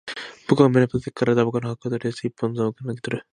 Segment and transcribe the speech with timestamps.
[0.49, 3.27] 僕は胸ポケットから煙草の箱を取り出し、一本煙草を抜き取る